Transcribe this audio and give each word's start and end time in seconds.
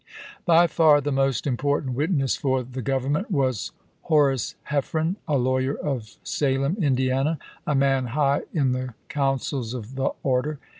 By 0.47 0.65
far 0.65 0.99
the 0.99 1.11
most 1.11 1.45
important 1.45 1.93
witness 1.93 2.35
for 2.35 2.63
the 2.63 2.81
Grov 2.81 3.03
ernment 3.05 3.29
was 3.29 3.71
Horace 4.05 4.55
Heffren, 4.71 5.17
a 5.27 5.37
lawyer 5.37 5.75
of 5.75 6.17
Salem, 6.23 6.75
Indiana, 6.81 7.37
a 7.67 7.75
man 7.75 8.07
high 8.07 8.41
in 8.51 8.71
the 8.71 8.95
councils 9.09 9.75
of 9.75 9.93
the 9.93 10.09
order. 10.23 10.57